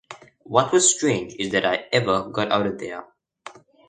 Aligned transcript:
"What 0.45 0.71
was 0.73 0.91
strange 0.95 1.35
is 1.37 1.51
that 1.51 1.63
I 1.63 1.85
ever 1.91 2.27
got 2.31 2.51
out 2.51 2.65
of 2.65 2.79
there". 2.79 3.05